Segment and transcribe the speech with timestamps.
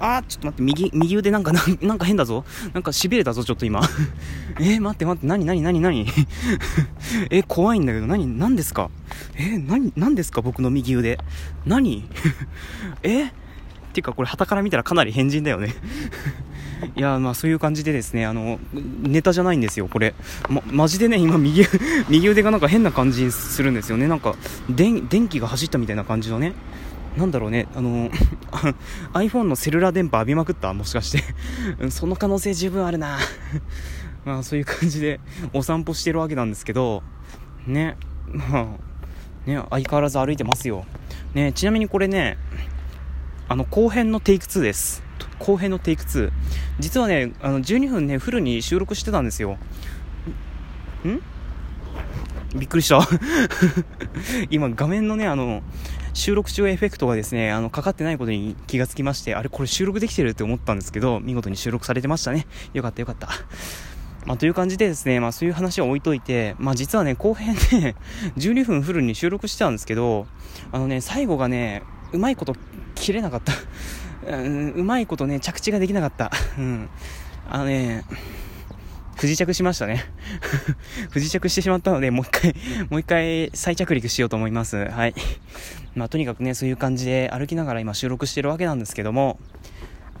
[0.00, 2.44] あー、ちょっと待って、右、右腕なんか、なんか変だぞ。
[2.72, 3.80] なんか痺れたぞ、ちょっと今。
[4.60, 6.06] えー、待って待って、なになになになに
[7.30, 8.90] えー、怖いんだけど、なに、なんですか？
[9.36, 11.18] えー、なに、なんですか僕の右腕？
[11.66, 12.04] 何？
[13.02, 13.30] え、っ
[13.94, 15.74] ていうか、これ、旗から見たらかなり変人だよね
[16.96, 18.58] いや、まあそういう感じでですね、あの、
[19.02, 20.14] ネタじゃないんですよ、これ。
[20.48, 21.64] ま、マジでね、今右、
[22.08, 24.08] 右腕がなんか変な感じするんですよね。
[24.08, 24.34] なんか、
[24.68, 26.52] 電気が走ったみたいな感じのね。
[27.16, 28.10] なんだろうね、あの、
[29.14, 30.72] iPhone のセルラー電波浴びまくった？
[30.74, 33.18] もしかしてその可能性十分あるな
[34.24, 35.20] まあそういう感じで
[35.52, 37.02] お散歩してるわけなんですけど、
[37.66, 37.96] ね、
[38.26, 38.44] ま
[39.46, 40.86] あ、ね、相変わらず歩いてますよ。
[41.34, 42.36] ね、ちなみにこれね、
[43.48, 45.02] あの、後編のテイク2です。
[45.38, 46.30] 後編のテイク2。
[46.80, 49.58] 実はね、あの、12分ね、フルに収録してたんですよ。
[51.06, 51.20] ん？
[52.58, 53.00] びっくりした
[54.48, 55.62] 今画面のね、あの、
[56.14, 62.46] 収録中エフェクトがですね、あの、かかってないことに気がつきまして、あれこれ収録できてるって思ったんですけど、見事に収録されてましたね。
[62.72, 63.28] よかったよかった。
[64.24, 67.94] まあ、という感じでですね、まあ、そういう話は置いといて、まあ、実はね、後編で
[68.38, 70.26] 12分フルに収録してたんですけど、
[70.72, 72.54] あのね、最後がね、うまいこと
[72.94, 73.52] 切れなかった。
[74.26, 76.30] うん、うまいことね、着地ができなかった。
[76.56, 76.88] うん。
[77.50, 78.04] あのね、
[79.16, 80.04] 不時着しましたね。
[81.10, 82.54] 不時着してしまったので、もう一回、
[82.88, 84.88] もう一回再着陸しようと思います。
[84.88, 85.14] はい。
[85.94, 89.38] まあ、とにかくね、そういう感じで歩きながら今収録してるわけなんですけども、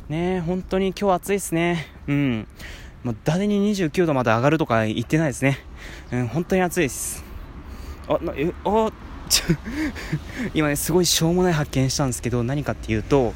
[0.08, 1.86] ね本当に今日暑いですね。
[2.06, 2.46] うん。
[3.02, 5.58] まあ、誰に29度まで上がるとか言ってないですね。
[6.12, 7.24] うん、本当に暑いです。
[8.08, 8.92] あ、な、え、あ、
[10.54, 13.34] 今ね、すごいしょうもない発見したんですけど、何かっていうと、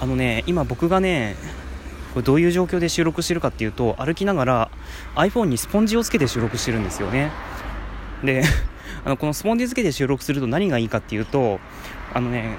[0.00, 1.36] あのね、今僕がね、
[2.12, 4.70] これどういう状況で収録してるかっていうと歩きながら
[5.14, 7.30] iPhone にスポンジをつけて収録してるんですよね
[8.24, 8.42] で
[9.04, 11.60] あのこのスポンジつけて収録すると何がいいかっていうと
[12.12, 12.56] あのね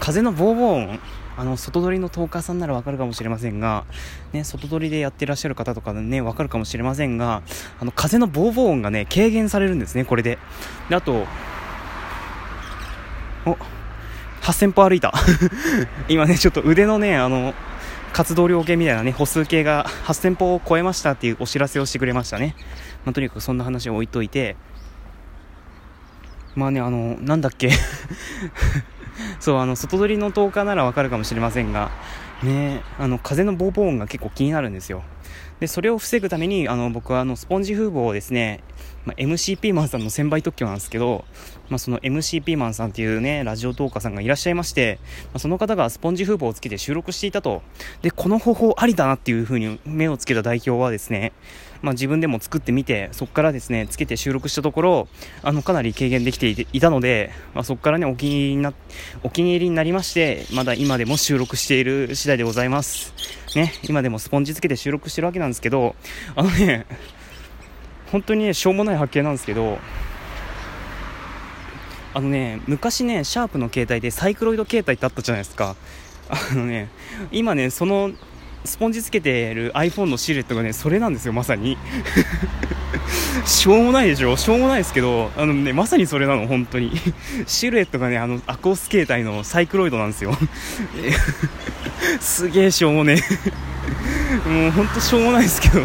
[0.00, 1.00] 風のボーボーン
[1.38, 3.84] あの外撮りのトーカーさんならわかるかもしれませんが、
[4.32, 7.42] ね、外撮りでやってらっしゃる方とかね、わかるかもしれませんが、
[7.78, 10.38] あの風のボーボー音がね、軽減されるんですね、これで。
[10.88, 11.26] で、あと、
[13.44, 13.58] お、
[14.40, 15.12] 8000歩歩いた。
[16.08, 17.52] 今ね、ちょっと腕のね、あの、
[18.14, 22.56] 活動量計みたいなね、歩数計が8000歩を超えましたっていうお知らせをしてくれましたね。
[23.04, 24.56] まあ、とにかくそんな話を置いといて、
[26.56, 27.70] まあね、あの、なんだっけ
[29.38, 31.90] そう、あの、外撮りの10日ならわかるかもしれませんが、
[32.42, 35.02] ね、あの、風のボーボー音が結構気になるんですよ。
[35.60, 38.60] で、それを防ぐために、あの、僕はあの、スポンジ風防をですね、
[39.06, 41.24] まあ、MCP マンさんの1000倍特許なんですけど、
[41.68, 47.62] まあ、その MCP マンさんっていうね、ラジオトーカーさんがいらっしゃいまして、まあ、その方がスポンジ風防をつけて収録していたと。
[48.02, 51.32] で、この方法ありだなっていう風に目をつけた代表はですね、
[51.86, 55.08] まあ、自分でも作ってみて、そこからですね、つけて収録したところ、
[55.44, 58.74] あの、かなり軽減できていたので、まあ、そこからね、お気に入りな、
[59.22, 63.14] お気に入りになりまして、まだ今でも収録している次第でございます。
[63.54, 65.94] ね、今でもスポンジつけて収録してるわけなんですけど、
[66.34, 66.86] あのね、
[68.10, 69.78] 本当にね、しょうもない発見なんですけど、
[72.14, 75.76] あのね、昔ね、シャープの携帯でサイクロイド携帯ってあったじゃないですか。
[76.28, 76.88] あのね、
[77.30, 78.10] 今ね、その
[78.66, 81.76] スポンジつけてる iPhone のシルエットがね、それなんですよ、まさに。
[83.46, 84.36] しょうもないでしょ？
[84.36, 86.92] しょうもないですけど、あのね、まさにそれなの、本当に。
[87.46, 90.36] シルエットがね、あの、アコース形態のサイクロイドなんですよ。
[92.20, 93.16] すげえしょうもね
[94.46, 95.84] もう本当しょうもないですけど。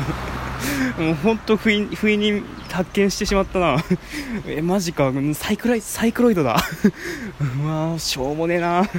[0.98, 3.78] もう本当不意不意に発見してしまったな。
[4.48, 5.12] えマジか。
[5.34, 6.62] サイクロイサイクロイドだ。
[7.64, 8.90] うわしょうもねえな。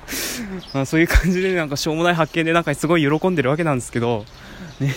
[0.72, 4.24] まあそういう感じでなんかしょうもない発見でなんかすごい喜んでるわけなんですけど。
[4.80, 4.94] ね。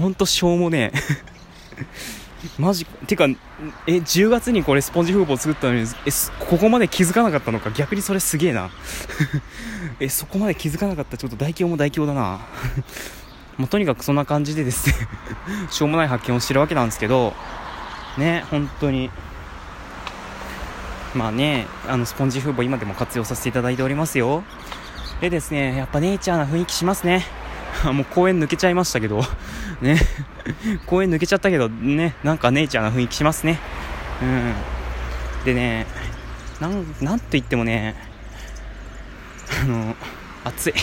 [0.00, 0.98] ほんとしょうもねえ。
[2.58, 3.26] マジてか
[3.86, 7.70] え10月にこれスポンジ風防作ったのにえここまで気づかなかったのか。
[7.70, 8.70] 逆にそれすげえな。
[10.00, 11.16] えそこまで気づかなかった。
[11.16, 12.40] ちょっと大凶も大凶だな。
[13.58, 15.08] もうとにかくそんな感じでですね
[15.70, 17.34] しょうもない発見をしてるわけなんですけど、
[18.18, 19.10] ね、本当に、
[21.14, 24.44] まあね、あの、スポンジ風防今でも活用させていただいておりますよ。
[25.20, 27.24] でですね、やっぱネイチャーな雰囲気しますね。
[27.84, 29.22] もう公園抜けちゃいましたけど、
[29.80, 29.98] ね、
[30.86, 33.58] 公園抜けちゃったけど、ね、なんかネイチャーな雰囲気しますね。
[34.22, 34.54] うん。
[35.44, 35.86] でね、
[36.60, 37.94] なん、なんと言ってもね、
[39.62, 39.96] あの、
[40.44, 40.74] 暑い。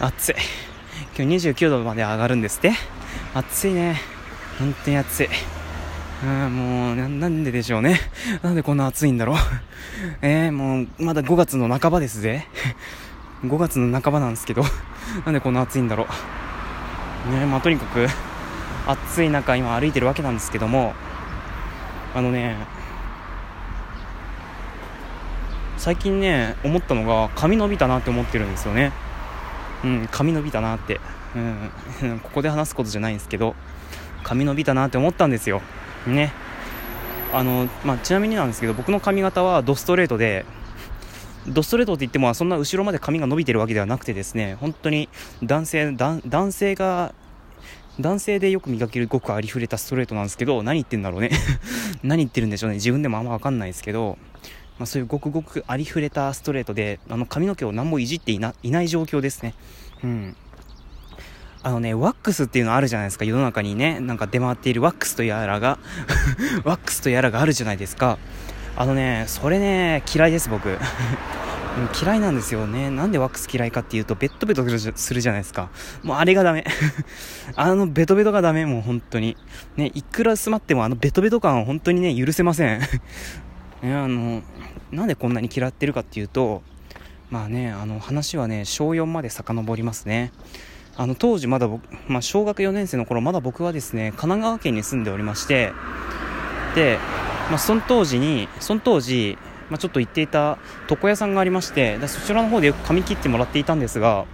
[0.00, 0.34] 暑い。
[1.16, 2.72] 今日29度まで上がるんですって
[3.34, 4.00] 暑いね。
[4.58, 5.28] 本当に暑い。
[6.22, 8.00] うん、もうな、なんででしょうね。
[8.42, 9.36] なんでこんな暑いんだろう。
[10.22, 12.46] えー、もう、まだ5月の半ばですぜ。
[13.44, 14.64] 5月の半ばなんですけど、
[15.24, 16.06] なんでこんな暑いんだろ
[17.28, 17.32] う。
[17.32, 18.06] ねまあとにかく、
[18.86, 20.94] 暑い中今歩いてるわけなんですけども、
[22.14, 22.56] あのね、
[25.84, 28.90] 最近ね思ったのが髪伸びたなって思ってるんですよね
[29.84, 31.00] うん髪伸びたなって。
[32.00, 32.18] うん。
[32.24, 33.54] ここで話すことじゃないんですけど
[34.22, 35.62] 髪伸びたなって思ったんですよ。
[36.06, 36.32] ね。
[37.32, 40.44] あの、まあ、ちなみになんですけど僕の髪型はドストレートで
[41.48, 45.08] ドストレートって言ってもそんな後ろまで髪が伸びてるわけではなくてですね本当に
[45.42, 47.12] 男性男性が
[48.00, 51.30] 男性でよく見かけるごくありふれたストレートなんですけど何言ってんだろうね。
[52.02, 52.76] 何言ってるんでしょうね。
[52.76, 54.18] 自分でもあんま分かんないですけど、
[54.78, 59.54] まあ、そういうごくごくありふれたストレートであの髪の毛を何もいじっていないない状況ですね
[60.02, 60.36] うん
[61.66, 63.24] あのね、ワックスっていうのあるじゃないですか。
[63.24, 65.78] 世の中にね、なんか出回っているワックスとやらが
[66.62, 68.18] ワックスとやらがあるじゃないですか。
[68.76, 70.76] あのね、それね、嫌いです、僕。
[72.04, 72.90] 嫌いなんですよね。
[72.90, 74.62] なんでワックス嫌いかっていうと、ベッドベト
[74.94, 75.70] するじゃないですか。
[76.02, 76.66] もうあれがダメ。
[77.56, 79.38] あのベトベトがダメ、もう本当に。
[79.78, 82.80] ね、いくら詰まってもあのベトベト感は本当にね、許せません。
[83.84, 84.42] ね、あの、
[84.90, 86.62] なんでこんなに嫌ってるかっていうと、
[87.30, 90.32] まあね、あの話はね、小4まで遡りますね。
[90.96, 95.72] あの当時まだ僕、まあ、小学4年生の頃まだ僕はですね神奈川県に住んでおりまして
[96.74, 96.98] で、
[97.50, 99.36] まあ、その当時にその当時、
[99.70, 100.58] まあ、ちょっと行っていた
[100.88, 104.26] 床屋さんがありましてそちらの方でよく髪切ってもらっていたんですが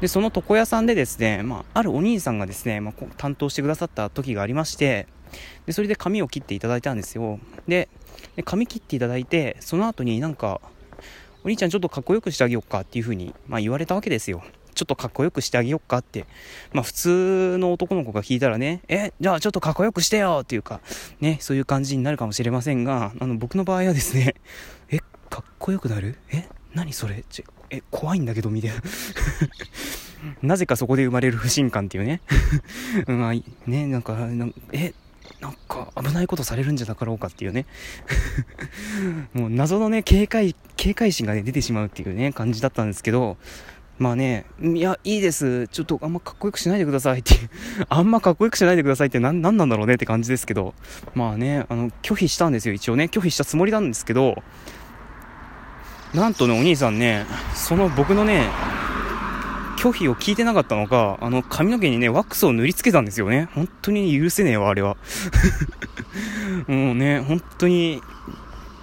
[0.00, 5.06] でその床屋さんでですね、まあ、あるお兄さんがですね、まあ、担当してくださった時がありまして
[5.66, 7.90] でそれで髪を切っていただいたんですよで
[8.36, 10.60] で髪切っていただいてその後になんか
[11.44, 14.42] お兄ちゃんちょっとかっこよくしてあげようかっていう風にまあ言われたわけですよ
[14.74, 16.26] ちょっとかっこよくしてあげよっかって。
[16.74, 20.82] まあ普通の男の子が聞いたらね、え、じゃあちょっとかっこよくしてよっていうか、
[21.18, 24.34] ね、そういう感じになるかもしれませんが、あの僕の場合はですね、
[24.92, 24.98] え、
[25.30, 26.18] かっこよくなる？
[26.30, 27.24] え、何それ？
[27.30, 28.76] ちえ、怖いんだけど、みたいな。
[30.42, 32.20] なぜかそこで生まれる不信感っていうね。
[33.08, 33.32] まあ、
[33.66, 34.92] ね、なんか、なんえ、
[35.40, 37.66] なんか危ないことされるんじゃなかろうかっていうね
[39.34, 43.36] もう謎のね警戒警戒心がね出てしまうっていうね感じだったんですけど
[43.98, 45.68] まあね、いや、いいです。
[45.68, 47.34] ちょっとあんまかっこよくしないでくださいって
[47.88, 50.74] あんまかっこよくしないでくださいって何なんなんだろうねって感じですけど、
[51.14, 53.04] まあね、あの、拒否したんですよ、一応ね。
[53.04, 54.42] 拒否したつもりなんですけど、
[56.12, 57.24] なんとね、お兄さんね、
[57.54, 58.42] その僕のね、
[59.86, 63.48] 拒否を聞いてなかったのか、あの、髪の毛にね、ワックスを塗りつけたんですよね。
[63.54, 64.96] 本当に許せねえわ、あれは。
[66.66, 68.02] もうね、本当に、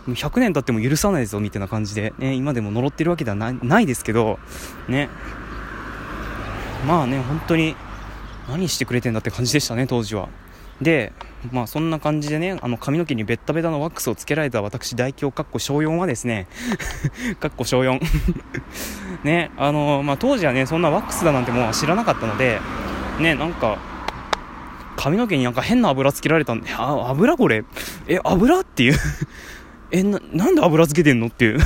[0.08, 4.40] 100年経っても許さないぞみたいな感じで、ね、今でも呪ってるわけではないですけど、
[4.88, 5.10] ね、
[6.88, 7.76] まあね、本当に
[8.50, 10.30] 何してくれてんだって感じでしたね、当時は。
[10.82, 11.14] で、
[11.52, 16.48] まあそんな感じでね、あの髪の毛にベッタベタのワックスをつけられた私代表かっこ小4はですね、
[17.40, 18.00] かっこ小4
[19.24, 22.60] ね、あの、まあ当時はね、そんなワックスだなんてもう知らなかったので、
[23.20, 23.78] ね、なんか、
[24.96, 27.64] 髪の毛になんか変な油つけられたんで、あ、油これ？
[28.08, 28.94] え、油っていう？
[29.92, 31.60] え、な、なんで油つけてんのっていう？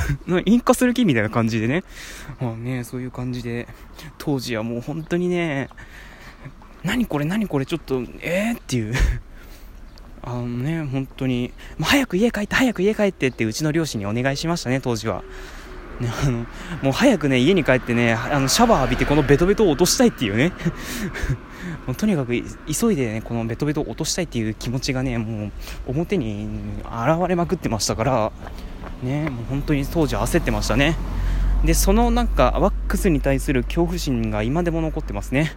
[0.44, 1.04] 引火する気？
[1.04, 1.84] みたいな感じでね。
[2.40, 3.68] まあね、そういう感じで、
[4.18, 5.68] 当時はもう本当にね、
[6.84, 8.94] 何これ何これちょっと、えー、っていう。
[10.22, 15.22] あのね、本当に、もう早く家帰って、早く家帰ってってうちの両親にお願いしましたね、当時は。
[16.00, 16.46] ね、あの、
[16.82, 20.52] もう早くね、家に帰ってね、あの、シャワー浴びてこのベトベトを落としたいっていうね。
[21.86, 25.52] もうとにかく急いでねこのベトベトを落としたいっていう気持ちがねもう
[25.86, 26.46] 表に
[26.84, 28.32] 現れまくってましたから。
[29.02, 30.96] ねもう本当に当時焦ってましたね。
[31.64, 35.52] でそのなんかワックスに対する恐怖心が今でも残ってますね。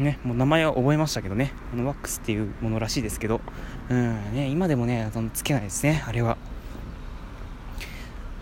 [0.00, 3.40] ね、もう名前は覚えましたけどね、あのワックスっていうものらしいですけど、
[3.90, 6.36] うんね、今でもね、つけないですね、あれは。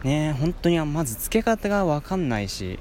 [0.05, 2.79] ね、本当にまず付け方がわかんないし、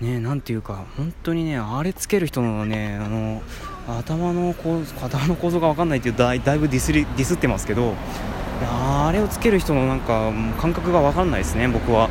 [0.00, 3.42] ねなんていうか本当にねあれつける人のねあの
[3.88, 7.94] 頭の構頭の構造が分かんないっていうだいだいぶディスりディスってますけど。
[8.60, 12.08] あれをつける人のなんか感覚が分かんないですね僕は、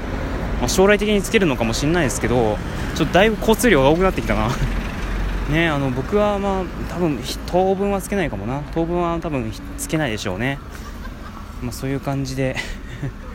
[0.60, 2.58] まあ、将来的につけるのかもしれないですけど
[2.96, 4.50] ちょっとだいぶ交通量が多くなってきたな。
[5.50, 6.64] ねあの僕はまあ
[6.94, 8.62] 多分当分はつけないかもな。
[8.74, 10.60] 当分は多分つけないでしょうね。
[11.62, 12.56] まあそういう感じで。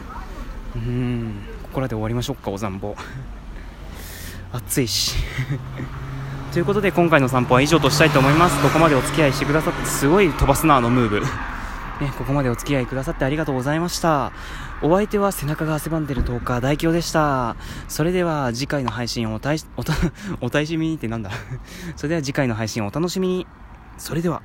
[0.77, 1.35] うん。
[1.65, 2.97] ここらで終わりましょうかお散歩
[4.53, 5.17] 暑いし。
[6.53, 8.61] ということで今回の散歩は以上としたいと思います。
[8.63, 11.23] ここまでお付き合いしてくださってすごい飛ばすなあのムーブ。
[12.03, 14.33] ね、ここまでお付き合いくださってありがとうございました。
[14.83, 17.55] お相手は背中が汗ばんでる10日大京でした。
[17.87, 19.95] それでは次回の配信をおたおた
[20.43, 21.31] お楽しみにってなんだ。
[21.95, 23.47] それでは次回の配信をお楽しみに。
[23.99, 24.43] それでは。